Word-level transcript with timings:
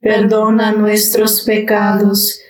perdona 0.00 0.72
nuestros 0.72 1.42
pecados, 1.44 2.40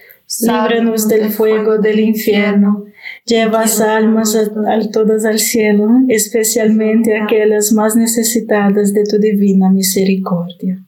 líbranos 0.40 1.08
del 1.08 1.30
fuego 1.30 1.78
del 1.78 2.00
infierno, 2.00 2.84
lleva 3.24 3.64
almas 3.88 4.34
a, 4.36 4.90
todas 4.90 5.24
al 5.24 5.38
cielo, 5.38 5.88
especialmente 6.08 7.16
aquellas 7.16 7.72
más 7.72 7.96
necesitadas 7.96 8.92
de 8.92 9.04
tu 9.04 9.18
divina 9.18 9.70
misericordia. 9.70 10.82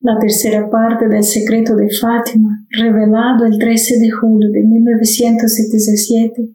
La 0.00 0.18
tercera 0.18 0.68
parte 0.70 1.08
del 1.08 1.24
secreto 1.24 1.74
de 1.74 1.88
Fátima, 1.90 2.64
revelado 2.70 3.44
el 3.44 3.58
13 3.58 3.98
de 3.98 4.10
julio 4.10 4.50
de 4.52 4.62
1977, 4.62 6.48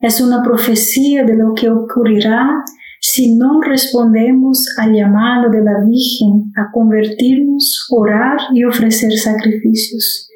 es 0.00 0.20
una 0.20 0.42
profecía 0.42 1.24
de 1.24 1.34
lo 1.34 1.54
que 1.54 1.70
ocurrirá 1.70 2.62
si 3.06 3.36
no 3.36 3.60
respondemos 3.60 4.66
al 4.78 4.94
llamado 4.94 5.50
de 5.50 5.62
la 5.62 5.74
Virgen 5.86 6.50
a 6.56 6.72
convertirnos, 6.72 7.86
orar 7.90 8.38
y 8.54 8.64
ofrecer 8.64 9.12
sacrificios. 9.12 10.30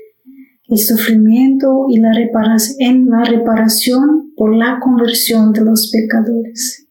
El 0.65 0.77
sufrimiento 0.77 1.87
y 1.89 1.99
la 1.99 2.13
reparación, 2.13 4.35
por 4.37 4.55
la 4.55 4.79
conversión 4.81 5.55
de 5.55 5.63
los 5.63 5.91
pecadores. 5.91 6.87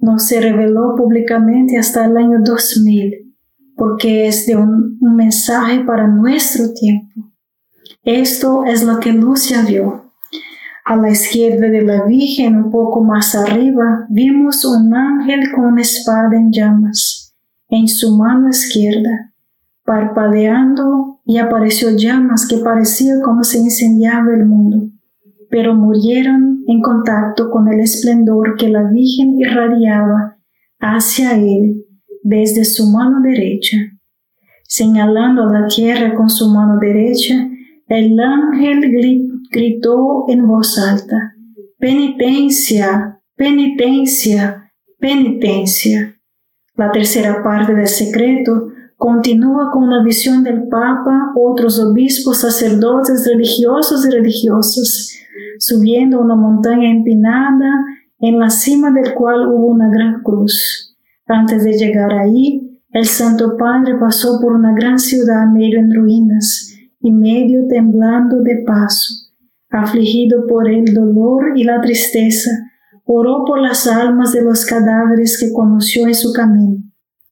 No 0.00 0.18
se 0.18 0.40
reveló 0.40 0.96
públicamente 0.96 1.78
hasta 1.78 2.04
el 2.04 2.16
año 2.16 2.40
2000, 2.44 3.36
porque 3.76 4.26
es 4.26 4.46
de 4.46 4.56
un, 4.56 4.98
un 5.00 5.14
mensaje 5.14 5.78
para 5.84 6.08
nuestro 6.08 6.74
tiempo. 6.74 7.30
Esto 8.02 8.64
es 8.64 8.82
lo 8.82 8.98
que 8.98 9.12
Lucia 9.12 9.62
vio 9.62 10.07
a 10.88 10.96
la 10.96 11.10
izquierda 11.10 11.68
de 11.68 11.82
la 11.82 12.04
Virgen, 12.04 12.56
un 12.56 12.70
poco 12.70 13.04
más 13.04 13.34
arriba, 13.34 14.06
vimos 14.08 14.64
un 14.64 14.94
ángel 14.94 15.52
con 15.54 15.66
una 15.66 15.82
espada 15.82 16.34
en 16.34 16.50
llamas 16.50 17.36
en 17.68 17.86
su 17.88 18.16
mano 18.16 18.48
izquierda, 18.48 19.34
parpadeando 19.84 21.20
y 21.26 21.36
apareció 21.36 21.90
llamas 21.94 22.48
que 22.48 22.56
parecía 22.64 23.20
como 23.22 23.44
se 23.44 23.58
incendiaba 23.58 24.32
el 24.34 24.46
mundo, 24.46 24.88
pero 25.50 25.74
murieron 25.74 26.64
en 26.66 26.80
contacto 26.80 27.50
con 27.50 27.68
el 27.68 27.80
esplendor 27.80 28.56
que 28.56 28.70
la 28.70 28.84
Virgen 28.84 29.38
irradiaba 29.38 30.38
hacia 30.80 31.36
él 31.36 31.84
desde 32.22 32.64
su 32.64 32.86
mano 32.86 33.20
derecha. 33.20 33.76
Señalando 34.66 35.42
a 35.42 35.52
la 35.52 35.66
tierra 35.66 36.14
con 36.14 36.30
su 36.30 36.48
mano 36.48 36.78
derecha, 36.80 37.34
el 37.88 38.20
ángel 38.20 38.92
gritó 39.50 40.26
en 40.28 40.46
voz 40.46 40.78
alta, 40.78 41.34
penitencia, 41.78 43.18
penitencia, 43.34 44.70
penitencia. 44.98 46.14
La 46.74 46.92
tercera 46.92 47.42
parte 47.42 47.74
del 47.74 47.86
secreto 47.86 48.68
continúa 48.96 49.70
con 49.72 49.84
una 49.84 50.04
visión 50.04 50.44
del 50.44 50.68
Papa, 50.68 51.32
otros 51.34 51.80
obispos, 51.80 52.42
sacerdotes, 52.42 53.26
religiosos 53.26 54.06
y 54.06 54.10
religiosas, 54.10 55.14
subiendo 55.58 56.20
una 56.20 56.36
montaña 56.36 56.90
empinada 56.90 57.84
en 58.18 58.38
la 58.38 58.50
cima 58.50 58.90
del 58.90 59.14
cual 59.14 59.48
hubo 59.48 59.66
una 59.66 59.88
gran 59.88 60.22
cruz. 60.22 60.94
Antes 61.26 61.64
de 61.64 61.72
llegar 61.72 62.12
ahí, 62.12 62.80
el 62.90 63.06
Santo 63.06 63.56
Padre 63.56 63.94
pasó 63.98 64.38
por 64.42 64.52
una 64.52 64.74
gran 64.74 64.98
ciudad 64.98 65.46
medio 65.46 65.78
en 65.78 65.94
ruinas 65.94 66.77
y 67.00 67.12
medio 67.12 67.66
temblando 67.68 68.42
de 68.42 68.62
paso, 68.66 69.32
afligido 69.70 70.46
por 70.46 70.68
el 70.68 70.92
dolor 70.92 71.52
y 71.56 71.64
la 71.64 71.80
tristeza, 71.80 72.50
oró 73.04 73.44
por 73.46 73.60
las 73.60 73.86
almas 73.86 74.32
de 74.32 74.42
los 74.42 74.64
cadáveres 74.66 75.38
que 75.40 75.52
conoció 75.52 76.06
en 76.06 76.14
su 76.14 76.32
camino. 76.32 76.82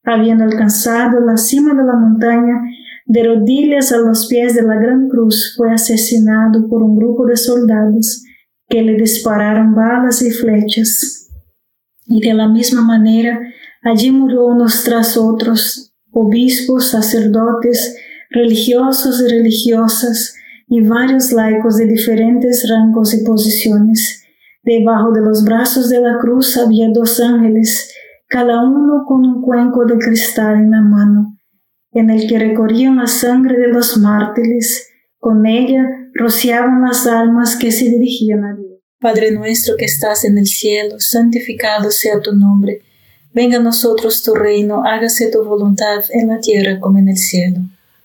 Habiendo 0.04 0.44
alcanzado 0.44 1.20
la 1.20 1.36
cima 1.36 1.74
de 1.74 1.84
la 1.84 1.96
montaña, 1.96 2.62
de 3.06 3.22
rodillas 3.22 3.92
a 3.92 3.98
los 3.98 4.26
pies 4.26 4.54
de 4.54 4.62
la 4.62 4.76
gran 4.76 5.08
cruz, 5.08 5.54
fue 5.56 5.72
asesinado 5.72 6.68
por 6.68 6.82
un 6.82 6.96
grupo 6.96 7.26
de 7.26 7.36
soldados 7.36 8.22
que 8.68 8.82
le 8.82 8.94
dispararon 8.94 9.74
balas 9.74 10.22
y 10.22 10.30
flechas. 10.30 11.28
Y 12.06 12.20
de 12.20 12.34
la 12.34 12.48
misma 12.48 12.82
manera, 12.82 13.40
allí 13.82 14.10
murió 14.10 14.46
unos 14.46 14.82
tras 14.84 15.16
otros, 15.16 15.92
obispos, 16.10 16.90
sacerdotes, 16.90 17.96
religiosos 18.36 19.20
y 19.20 19.28
religiosas, 19.28 20.34
y 20.68 20.80
varios 20.82 21.32
laicos 21.32 21.76
de 21.76 21.86
diferentes 21.86 22.68
rangos 22.68 23.14
y 23.14 23.24
posiciones. 23.24 24.24
Debajo 24.62 25.12
de 25.12 25.20
los 25.20 25.44
brazos 25.44 25.88
de 25.88 26.00
la 26.00 26.18
cruz 26.18 26.56
había 26.56 26.88
dos 26.92 27.20
ángeles, 27.20 27.92
cada 28.28 28.64
uno 28.64 29.04
con 29.06 29.24
un 29.24 29.42
cuenco 29.42 29.86
de 29.86 29.96
cristal 29.98 30.56
en 30.56 30.72
la 30.72 30.82
mano, 30.82 31.38
en 31.92 32.10
el 32.10 32.28
que 32.28 32.38
recorrían 32.38 32.96
la 32.96 33.06
sangre 33.06 33.56
de 33.58 33.68
los 33.68 33.96
mártires. 33.96 34.88
Con 35.18 35.46
ella 35.46 35.88
rociaban 36.14 36.82
las 36.82 37.06
almas 37.06 37.56
que 37.56 37.70
se 37.70 37.88
dirigían 37.88 38.44
a 38.44 38.54
Dios. 38.54 38.80
Padre 39.00 39.30
nuestro 39.30 39.76
que 39.76 39.84
estás 39.84 40.24
en 40.24 40.36
el 40.36 40.46
cielo, 40.46 40.98
santificado 40.98 41.90
sea 41.90 42.20
tu 42.20 42.34
nombre. 42.34 42.80
Venga 43.32 43.58
a 43.58 43.62
nosotros 43.62 44.22
tu 44.22 44.34
reino, 44.34 44.84
hágase 44.84 45.30
tu 45.30 45.44
voluntad 45.44 46.02
en 46.10 46.28
la 46.28 46.40
tierra 46.40 46.80
como 46.80 46.98
en 46.98 47.08
el 47.08 47.16
cielo. 47.16 47.60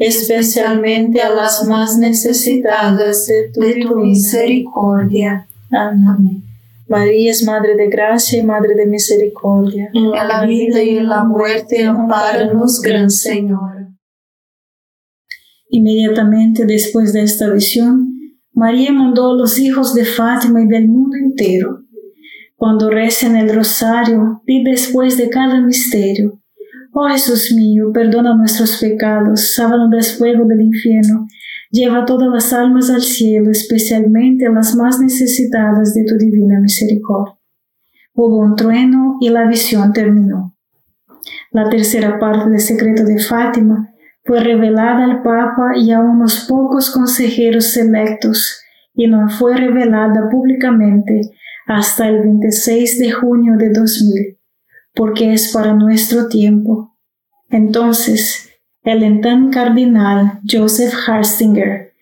especialmente 0.00 1.20
a 1.20 1.28
las 1.28 1.66
más 1.68 1.98
necesitadas 1.98 3.26
de 3.26 3.50
tu, 3.52 3.96
misericordia. 3.96 5.46
Amén. 5.70 6.42
María 6.88 7.30
es 7.30 7.44
Madre 7.44 7.76
de 7.76 7.88
Gracia 7.88 8.38
y 8.38 8.42
Madre 8.42 8.74
de 8.74 8.86
Misericordia. 8.86 9.90
En 9.92 10.10
la 10.10 10.44
vida 10.46 10.82
y 10.82 10.96
en 10.96 11.08
la 11.08 11.22
muerte, 11.22 11.84
amparanos, 11.84 12.80
Gran 12.80 13.10
Señor. 13.10 13.88
Inmediatamente 15.68 16.64
después 16.64 17.12
de 17.12 17.22
esta 17.22 17.48
visión, 17.50 18.16
María 18.54 18.92
mandó 18.92 19.32
a 19.32 19.36
los 19.36 19.58
hijos 19.58 19.94
de 19.94 20.06
Fátima 20.06 20.62
y 20.62 20.66
del 20.66 20.88
mundo 20.88 21.16
entero. 21.16 21.82
Cuando 22.56 22.90
recen 22.90 23.36
el 23.36 23.54
rosario, 23.54 24.42
di 24.46 24.64
después 24.64 25.18
de 25.18 25.28
cada 25.28 25.60
misterio. 25.60 26.40
Oh 26.92 27.08
Jesús 27.08 27.52
mío, 27.54 27.92
perdona 27.92 28.34
nuestros 28.34 28.78
pecados, 28.78 29.54
sábanos 29.54 29.90
del 29.90 30.02
fuego 30.02 30.44
del 30.44 30.62
infierno, 30.62 31.28
lleva 31.70 32.04
todas 32.04 32.28
las 32.28 32.52
almas 32.52 32.90
al 32.90 33.02
cielo, 33.02 33.50
especialmente 33.50 34.48
las 34.48 34.74
más 34.74 34.98
necesitadas 34.98 35.94
de 35.94 36.04
tu 36.04 36.16
divina 36.16 36.58
misericordia. 36.58 37.38
Hubo 38.12 38.38
un 38.38 38.56
trueno 38.56 39.18
y 39.20 39.28
la 39.28 39.46
visión 39.46 39.92
terminó. 39.92 40.56
La 41.52 41.68
tercera 41.68 42.18
parte 42.18 42.50
del 42.50 42.60
secreto 42.60 43.04
de 43.04 43.20
Fátima 43.20 43.94
fue 44.24 44.40
revelada 44.40 45.04
al 45.04 45.22
Papa 45.22 45.72
y 45.76 45.92
a 45.92 46.00
unos 46.00 46.46
pocos 46.48 46.90
consejeros 46.90 47.66
selectos 47.66 48.60
y 48.94 49.06
no 49.06 49.28
fue 49.28 49.56
revelada 49.56 50.28
públicamente 50.28 51.20
hasta 51.66 52.08
el 52.08 52.18
26 52.18 52.98
de 52.98 53.12
junio 53.12 53.56
de 53.56 53.70
2000, 53.70 54.39
porque 54.94 55.32
es 55.32 55.52
para 55.52 55.74
nuestro 55.74 56.28
tiempo. 56.28 56.96
Entonces, 57.48 58.50
el 58.82 59.02
entonces 59.02 59.50
cardenal 59.50 60.40
Joseph 60.50 60.94
Harstinger, 61.06 61.92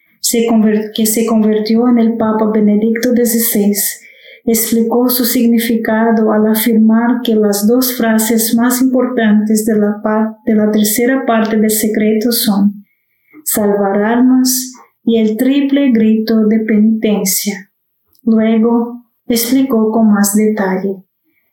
que 0.94 1.06
se 1.06 1.26
convirtió 1.26 1.88
en 1.88 1.98
el 1.98 2.16
Papa 2.16 2.50
Benedicto 2.52 3.10
XVI, 3.10 3.72
explicó 4.44 5.08
su 5.08 5.24
significado 5.24 6.32
al 6.32 6.46
afirmar 6.46 7.20
que 7.22 7.34
las 7.34 7.66
dos 7.66 7.96
frases 7.96 8.54
más 8.54 8.80
importantes 8.80 9.64
de 9.64 9.78
la, 9.78 10.36
de 10.46 10.54
la 10.54 10.70
tercera 10.70 11.26
parte 11.26 11.56
del 11.56 11.70
secreto 11.70 12.32
son 12.32 12.84
salvar 13.44 14.02
almas 14.02 14.72
y 15.02 15.18
el 15.18 15.36
triple 15.36 15.90
grito 15.90 16.46
de 16.46 16.60
penitencia. 16.60 17.70
Luego 18.22 19.04
explicó 19.26 19.90
con 19.90 20.12
más 20.12 20.34
detalle. 20.34 21.07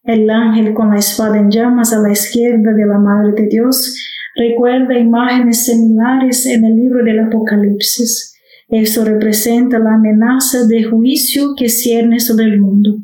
El 0.05 0.29
ángel 0.29 0.73
con 0.73 0.91
la 0.91 0.97
espada 0.97 1.37
en 1.37 1.49
llamas 1.49 1.93
a 1.93 1.99
la 1.99 2.11
izquierda 2.11 2.73
de 2.73 2.85
la 2.85 2.99
Madre 2.99 3.33
de 3.35 3.47
Dios 3.47 3.95
recuerda 4.35 4.97
imágenes 4.97 5.65
similares 5.65 6.45
en 6.45 6.65
el 6.65 6.75
libro 6.75 7.03
del 7.03 7.19
Apocalipsis 7.19 8.35
esto 8.67 9.05
representa 9.05 9.77
la 9.77 9.93
amenaza 9.93 10.65
de 10.65 10.83
juicio 10.83 11.53
que 11.55 11.69
cierne 11.69 12.19
sobre 12.19 12.45
el 12.45 12.59
mundo, 12.59 12.97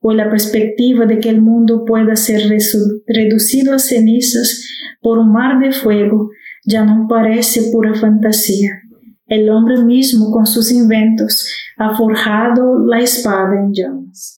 o 0.00 0.12
la 0.12 0.30
perspectiva 0.30 1.06
de 1.06 1.18
que 1.18 1.28
el 1.28 1.40
mundo 1.40 1.84
pueda 1.84 2.14
ser 2.14 2.42
reducido 3.06 3.74
a 3.74 3.78
cenizas 3.80 4.64
por 5.00 5.18
un 5.18 5.32
mar 5.32 5.58
de 5.58 5.72
fuego, 5.72 6.30
ya 6.64 6.84
no 6.84 7.08
parece 7.08 7.70
pura 7.72 7.94
fantasía. 7.94 8.82
El 9.26 9.50
hombre 9.50 9.82
mismo 9.82 10.30
con 10.30 10.46
sus 10.46 10.70
inventos 10.70 11.46
ha 11.76 11.96
forjado 11.96 12.78
la 12.86 13.00
espada 13.00 13.60
en 13.60 13.72
llamas. 13.72 14.37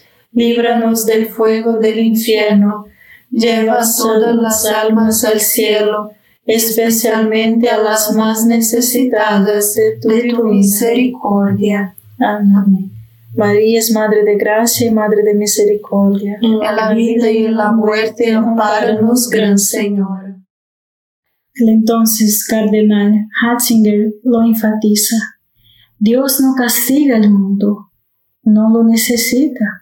líbranos 0.31 1.05
del 1.05 1.27
fuego 1.27 1.77
del 1.77 1.99
infierno, 1.99 2.85
lleva 3.29 3.79
todas 3.97 4.35
las 4.35 4.65
almas 4.65 5.23
al 5.23 5.39
cielo, 5.39 6.11
especialmente 6.45 7.69
a 7.69 7.77
las 7.77 8.13
más 8.13 8.45
necesitadas 8.45 9.75
de 9.75 9.99
tu, 10.01 10.43
misericordia. 10.45 11.95
Amén. 12.19 12.91
María 13.33 13.79
es 13.79 13.91
Madre 13.91 14.23
de 14.25 14.35
Gracia 14.35 14.87
y 14.87 14.91
Madre 14.91 15.23
de 15.23 15.33
Misericordia. 15.33 16.37
En 16.41 16.59
la 16.59 16.93
vida 16.93 17.31
y 17.31 17.45
en 17.45 17.55
la 17.55 17.71
muerte, 17.71 18.33
amparanos, 18.33 19.29
Gran 19.29 19.57
Señor. 19.57 20.35
El 21.53 21.69
entonces 21.69 22.45
cardenal 22.45 23.27
Hatzinger 23.41 24.13
lo 24.23 24.43
enfatiza. 24.43 25.17
Dios 25.99 26.39
no 26.41 26.55
castiga 26.55 27.17
al 27.17 27.29
mundo, 27.29 27.91
no 28.43 28.69
lo 28.69 28.83
necesita. 28.83 29.80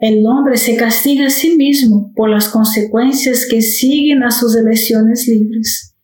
El 0.00 0.26
hombre 0.26 0.56
se 0.56 0.76
castiga 0.76 1.26
a 1.26 1.30
sí 1.30 1.56
mismo 1.58 2.10
por 2.16 2.30
las 2.30 2.48
consecuencias 2.48 3.46
que 3.48 3.60
siguen 3.60 4.22
a 4.22 4.30
sus 4.30 4.56
elecciones 4.56 5.28
libres. 5.28 5.94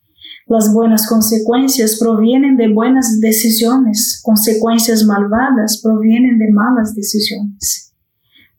Las 0.46 0.70
buenas 0.72 1.08
consecuencias 1.08 1.98
provienen 1.98 2.58
de 2.58 2.68
buenas 2.68 3.20
decisiones, 3.20 4.20
consecuencias 4.22 5.04
malvadas 5.04 5.80
provienen 5.82 6.38
de 6.38 6.52
malas 6.52 6.94
decisiones. 6.94 7.94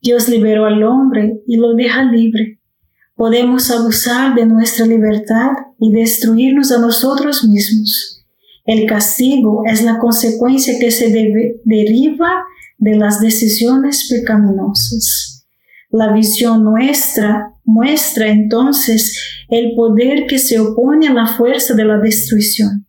Dios 0.01 0.27
liberó 0.27 0.65
al 0.65 0.81
hombre 0.83 1.39
y 1.45 1.57
lo 1.57 1.75
deja 1.75 2.03
libre. 2.03 2.59
Podemos 3.15 3.69
abusar 3.69 4.33
de 4.33 4.47
nuestra 4.47 4.87
libertad 4.87 5.51
y 5.79 5.91
destruirnos 5.91 6.71
a 6.71 6.79
nosotros 6.79 7.45
mismos. 7.45 8.25
El 8.65 8.87
castigo 8.87 9.63
es 9.65 9.83
la 9.83 9.99
consecuencia 9.99 10.79
que 10.79 10.89
se 10.89 11.09
deriva 11.63 12.43
de 12.77 12.95
las 12.95 13.19
decisiones 13.19 14.07
pecaminosas. 14.09 15.45
La 15.89 16.13
visión 16.13 16.63
nuestra 16.63 17.53
muestra 17.63 18.27
entonces 18.27 19.45
el 19.49 19.73
poder 19.75 20.27
que 20.27 20.37
se 20.37 20.59
opone 20.59 21.07
a 21.07 21.13
la 21.13 21.27
fuerza 21.27 21.73
de 21.73 21.85
la 21.85 21.97
destrucción, 21.97 22.85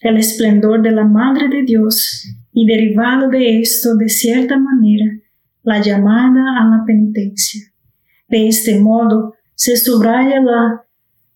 el 0.00 0.18
esplendor 0.18 0.82
de 0.82 0.92
la 0.92 1.04
Madre 1.04 1.48
de 1.48 1.62
Dios 1.62 2.26
y 2.52 2.66
derivado 2.66 3.28
de 3.28 3.60
esto, 3.60 3.96
de 3.96 4.08
cierta 4.08 4.58
manera, 4.58 5.06
la 5.62 5.80
llamada 5.80 6.60
a 6.60 6.64
la 6.68 6.84
penitencia. 6.86 7.62
De 8.28 8.48
este 8.48 8.78
modo, 8.80 9.34
se 9.54 9.76
subraya 9.76 10.40
la 10.40 10.84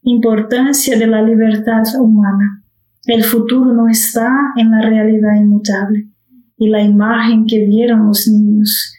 importancia 0.03 0.99
de 0.99 1.07
la 1.07 1.23
libertad 1.23 1.83
humana. 1.99 2.63
El 3.05 3.25
futuro 3.25 3.73
no 3.73 3.89
está 3.89 4.31
en 4.57 4.71
la 4.71 4.83
realidad 4.83 5.35
inmutable 5.37 6.09
y 6.57 6.69
la 6.69 6.83
imagen 6.83 7.47
que 7.47 7.65
vieron 7.65 8.07
los 8.07 8.27
niños 8.29 8.95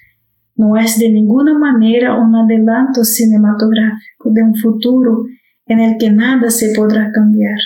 no 0.55 0.75
es 0.75 0.97
de 0.97 1.09
ninguna 1.09 1.57
manera 1.57 2.19
un 2.19 2.35
adelanto 2.35 3.03
cinematográfico 3.03 4.31
de 4.31 4.43
un 4.43 4.55
futuro 4.55 5.25
en 5.67 5.79
el 5.79 5.97
que 5.97 6.09
nada 6.09 6.49
se 6.49 6.73
podrá 6.75 7.11
cambiar. 7.11 7.59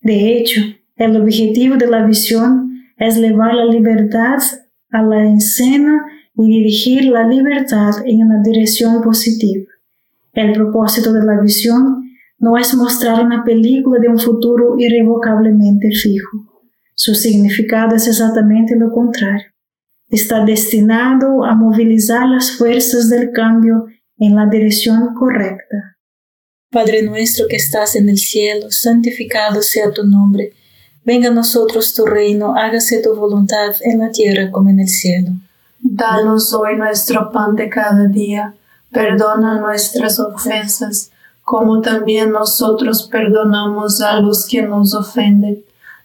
De 0.00 0.36
hecho, 0.36 0.60
el 0.96 1.16
objetivo 1.20 1.76
de 1.76 1.88
la 1.88 2.06
visión 2.06 2.70
es 2.96 3.18
llevar 3.18 3.54
la 3.54 3.64
libertad 3.64 4.38
a 4.90 5.02
la 5.02 5.34
escena 5.34 6.04
y 6.36 6.46
dirigir 6.46 7.06
la 7.06 7.26
libertad 7.26 7.90
en 8.04 8.22
una 8.22 8.42
dirección 8.42 9.02
positiva. 9.02 9.66
El 10.32 10.52
propósito 10.52 11.12
de 11.12 11.24
la 11.24 11.40
visión 11.40 12.04
no 12.38 12.56
es 12.56 12.74
mostrar 12.74 13.24
una 13.24 13.44
película 13.44 14.00
de 14.00 14.08
un 14.08 14.18
futuro 14.18 14.76
irrevocablemente 14.78 15.90
fijo. 15.90 16.51
Su 16.94 17.14
significado 17.14 17.96
es 17.96 18.06
exactamente 18.06 18.76
lo 18.76 18.90
contrario 18.90 19.52
está 20.12 20.44
destinado 20.44 21.42
a 21.44 21.54
movilizar 21.54 22.28
las 22.28 22.52
fuerzas 22.52 23.08
del 23.08 23.32
cambio 23.32 23.86
en 24.18 24.36
la 24.36 24.46
dirección 24.46 25.14
correcta. 25.14 25.96
Padre 26.70 27.02
nuestro 27.02 27.46
que 27.48 27.56
estás 27.56 27.96
en 27.96 28.10
el 28.10 28.18
cielo, 28.18 28.70
santificado 28.70 29.62
sea 29.62 29.90
tu 29.90 30.04
nombre. 30.04 30.52
Venga 31.02 31.28
a 31.28 31.32
nosotros 31.32 31.94
tu 31.94 32.04
reino, 32.04 32.54
hágase 32.54 33.02
tu 33.02 33.14
voluntad 33.14 33.74
en 33.80 34.00
la 34.00 34.10
tierra 34.10 34.50
como 34.50 34.68
en 34.68 34.80
el 34.80 34.88
cielo. 34.88 35.30
Danos 35.80 36.52
hoy 36.52 36.76
nuestro 36.76 37.32
pan 37.32 37.56
de 37.56 37.70
cada 37.70 38.06
día, 38.06 38.54
perdona 38.90 39.60
nuestras 39.60 40.20
ofensas, 40.20 41.10
como 41.42 41.80
también 41.80 42.30
nosotros 42.30 43.08
perdonamos 43.10 44.00
a 44.02 44.20
los 44.20 44.46
que 44.46 44.62
nos 44.62 44.94
ofenden. 44.94 45.64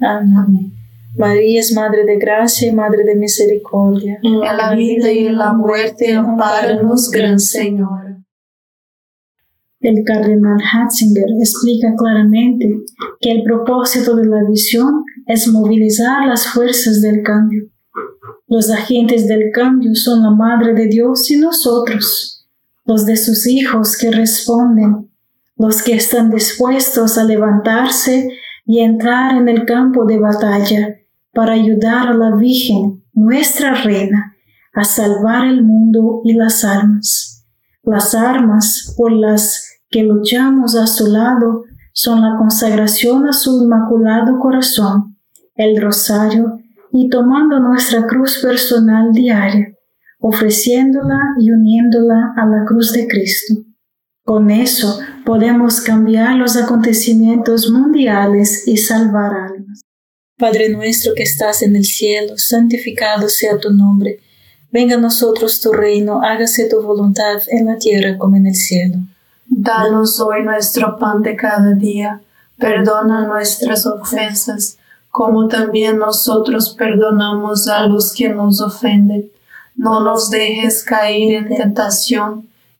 Amén. 0.00 0.72
María 1.16 1.60
es 1.60 1.72
Madre 1.72 2.04
de 2.04 2.18
Gracia 2.18 2.68
y 2.68 2.72
Madre 2.72 3.04
de 3.04 3.14
Misericordia. 3.14 4.18
En 4.22 4.40
la 4.40 4.74
vida 4.74 5.12
y 5.12 5.26
en 5.26 5.38
la 5.38 5.52
muerte, 5.52 6.12
amparanos, 6.12 7.10
Gran 7.10 7.38
Señor. 7.38 8.04
El 9.80 10.02
cardenal 10.04 10.56
Hatzinger 10.60 11.26
explica 11.38 11.94
claramente 11.96 12.68
que 13.20 13.30
el 13.30 13.42
propósito 13.44 14.16
de 14.16 14.26
la 14.26 14.42
visión 14.48 15.04
es 15.26 15.46
movilizar 15.46 16.26
las 16.26 16.48
fuerzas 16.48 17.00
del 17.00 17.22
cambio. 17.22 17.66
Los 18.48 18.70
agentes 18.70 19.28
del 19.28 19.50
cambio 19.52 19.94
son 19.94 20.22
la 20.22 20.30
Madre 20.30 20.74
de 20.74 20.86
Dios 20.86 21.30
y 21.30 21.36
nosotros, 21.36 22.46
los 22.86 23.06
de 23.06 23.16
sus 23.16 23.46
hijos 23.46 23.96
que 23.96 24.10
responden, 24.10 25.10
los 25.56 25.82
que 25.82 25.94
están 25.94 26.30
dispuestos 26.30 27.18
a 27.18 27.24
levantarse 27.24 28.30
y 28.64 28.80
entrar 28.80 29.36
en 29.36 29.48
el 29.48 29.64
campo 29.64 30.04
de 30.04 30.18
batalla 30.18 30.96
para 31.32 31.52
ayudar 31.52 32.08
a 32.08 32.14
la 32.14 32.36
Virgen, 32.36 33.04
nuestra 33.12 33.74
Reina, 33.74 34.34
a 34.72 34.84
salvar 34.84 35.46
el 35.46 35.62
mundo 35.62 36.22
y 36.24 36.34
las 36.34 36.64
armas. 36.64 37.46
Las 37.82 38.14
armas 38.14 38.94
por 38.96 39.12
las 39.12 39.68
que 39.90 40.02
luchamos 40.02 40.76
a 40.76 40.86
su 40.86 41.06
lado 41.06 41.64
son 41.92 42.22
la 42.22 42.36
consagración 42.38 43.28
a 43.28 43.32
su 43.32 43.62
inmaculado 43.62 44.38
corazón, 44.40 45.16
el 45.54 45.80
rosario 45.80 46.58
y 46.92 47.08
tomando 47.08 47.60
nuestra 47.60 48.06
cruz 48.06 48.40
personal 48.42 49.12
diaria, 49.12 49.68
ofreciéndola 50.20 51.20
y 51.38 51.50
uniéndola 51.50 52.32
a 52.36 52.46
la 52.46 52.64
cruz 52.64 52.92
de 52.92 53.06
Cristo. 53.06 53.54
Con 54.24 54.50
eso 54.50 55.00
podemos 55.26 55.82
cambiar 55.82 56.36
los 56.36 56.56
acontecimientos 56.56 57.70
mundiales 57.70 58.66
y 58.66 58.78
salvar 58.78 59.34
almas. 59.34 59.82
Padre 60.38 60.70
nuestro 60.70 61.12
que 61.14 61.22
estás 61.22 61.60
en 61.60 61.76
el 61.76 61.84
cielo, 61.84 62.38
santificado 62.38 63.28
sea 63.28 63.58
tu 63.58 63.70
nombre. 63.70 64.20
Venga 64.72 64.96
a 64.96 65.00
nosotros 65.00 65.60
tu 65.60 65.72
reino, 65.72 66.22
hágase 66.22 66.70
tu 66.70 66.80
voluntad 66.80 67.42
en 67.48 67.66
la 67.66 67.76
tierra 67.76 68.16
como 68.16 68.36
en 68.36 68.46
el 68.46 68.54
cielo. 68.54 68.96
Danos 69.46 70.18
hoy 70.20 70.42
nuestro 70.42 70.98
pan 70.98 71.20
de 71.20 71.36
cada 71.36 71.74
día. 71.74 72.22
Perdona 72.58 73.26
nuestras 73.26 73.84
ofensas, 73.84 74.78
como 75.10 75.48
también 75.48 75.98
nosotros 75.98 76.74
perdonamos 76.78 77.68
a 77.68 77.86
los 77.86 78.14
que 78.14 78.30
nos 78.30 78.62
ofenden. 78.62 79.30
No 79.76 80.00
nos 80.00 80.30
dejes 80.30 80.82
caer 80.82 81.34
en 81.34 81.56
tentación 81.56 82.48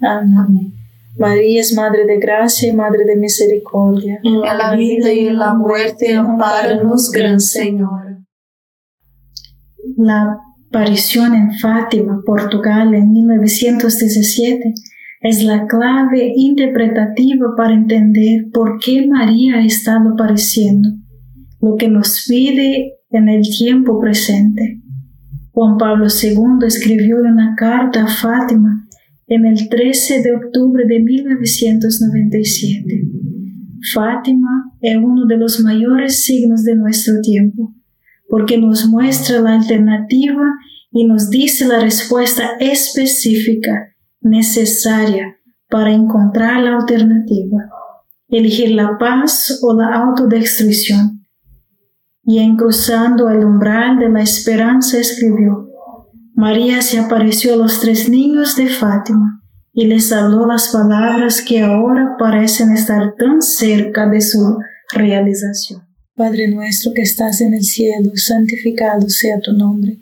Amén. 0.00 0.72
María 1.18 1.60
es 1.60 1.74
Madre 1.74 2.06
de 2.06 2.18
Gracia 2.18 2.68
y 2.68 2.72
Madre 2.72 3.04
de 3.04 3.16
Misericordia. 3.16 4.20
En 4.22 4.40
la 4.40 4.74
vida 4.74 5.12
y 5.12 5.26
en 5.26 5.38
la 5.38 5.54
muerte, 5.54 6.14
amparanos, 6.14 7.10
Gran 7.10 7.40
Señor. 7.40 8.18
La 9.96 10.38
aparición 10.68 11.34
en 11.34 11.52
Fátima, 11.58 12.22
Portugal, 12.24 12.94
en 12.94 13.12
1917, 13.12 14.72
es 15.20 15.42
la 15.42 15.66
clave 15.66 16.32
interpretativa 16.34 17.54
para 17.56 17.74
entender 17.74 18.46
por 18.52 18.78
qué 18.78 19.06
María 19.06 19.56
ha 19.56 19.64
estado 19.64 20.14
apareciendo. 20.14 20.88
Lo 21.60 21.76
que 21.76 21.88
nos 21.88 22.24
pide 22.26 22.94
en 23.10 23.28
el 23.28 23.42
tiempo 23.42 24.00
presente. 24.00 24.80
Juan 25.52 25.76
Pablo 25.76 26.06
II 26.06 26.66
escribió 26.66 27.18
una 27.18 27.54
carta 27.56 28.04
a 28.04 28.06
Fátima 28.06 28.86
en 29.30 29.46
el 29.46 29.68
13 29.68 30.22
de 30.22 30.34
octubre 30.34 30.84
de 30.86 31.00
1997. 31.00 33.08
Fátima 33.94 34.74
es 34.82 34.98
uno 34.98 35.24
de 35.26 35.38
los 35.38 35.60
mayores 35.60 36.24
signos 36.24 36.64
de 36.64 36.74
nuestro 36.74 37.20
tiempo, 37.22 37.72
porque 38.28 38.58
nos 38.58 38.86
muestra 38.88 39.40
la 39.40 39.54
alternativa 39.54 40.44
y 40.90 41.06
nos 41.06 41.30
dice 41.30 41.66
la 41.66 41.80
respuesta 41.80 42.50
específica 42.60 43.94
necesaria 44.20 45.38
para 45.70 45.92
encontrar 45.92 46.62
la 46.62 46.76
alternativa, 46.76 47.70
elegir 48.28 48.72
la 48.72 48.98
paz 48.98 49.60
o 49.62 49.74
la 49.74 49.94
autodestrucción 49.94 51.24
y 52.24 52.38
en 52.38 52.56
cruzando 52.56 53.28
el 53.28 53.44
umbral 53.44 53.98
de 53.98 54.08
la 54.08 54.22
esperanza 54.22 54.98
escribió, 54.98 55.69
María 56.40 56.80
se 56.80 56.98
apareció 56.98 57.52
a 57.52 57.56
los 57.58 57.80
tres 57.80 58.08
niños 58.08 58.56
de 58.56 58.70
Fátima 58.70 59.42
y 59.74 59.84
les 59.84 60.10
habló 60.10 60.46
las 60.46 60.68
palabras 60.68 61.42
que 61.42 61.60
ahora 61.60 62.16
parecen 62.18 62.72
estar 62.72 63.14
tan 63.18 63.42
cerca 63.42 64.08
de 64.08 64.22
su 64.22 64.58
realización. 64.90 65.82
Padre 66.16 66.48
nuestro 66.48 66.92
que 66.94 67.02
estás 67.02 67.42
en 67.42 67.52
el 67.52 67.62
cielo, 67.62 68.12
santificado 68.14 69.10
sea 69.10 69.38
tu 69.38 69.52
nombre. 69.52 69.98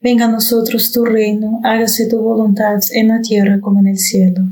Venga 0.00 0.24
a 0.24 0.32
nosotros 0.32 0.92
tu 0.92 1.04
reino, 1.04 1.60
hágase 1.62 2.06
tu 2.06 2.22
voluntad 2.22 2.80
en 2.92 3.08
la 3.08 3.20
tierra 3.20 3.60
como 3.60 3.80
en 3.80 3.88
el 3.88 3.98
cielo. 3.98 4.44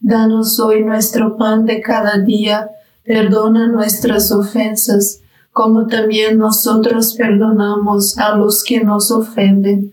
Danos 0.00 0.58
hoy 0.58 0.82
nuestro 0.82 1.36
pan 1.36 1.66
de 1.66 1.80
cada 1.82 2.18
día, 2.18 2.68
perdona 3.04 3.68
nuestras 3.68 4.32
ofensas 4.32 5.20
como 5.52 5.86
también 5.86 6.38
nosotros 6.38 7.14
perdonamos 7.14 8.18
a 8.18 8.34
los 8.34 8.64
que 8.64 8.82
nos 8.82 9.12
ofenden. 9.12 9.92